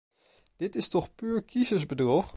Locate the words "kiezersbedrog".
1.43-2.29